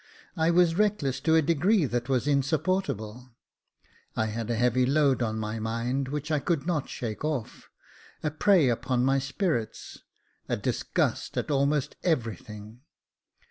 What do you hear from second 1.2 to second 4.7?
a degree that was insupportable. I had a